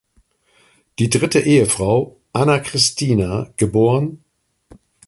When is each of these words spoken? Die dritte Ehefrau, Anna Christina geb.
Die 0.97 1.11
dritte 1.11 1.41
Ehefrau, 1.41 2.19
Anna 2.33 2.57
Christina 2.57 3.53
geb. 3.57 3.75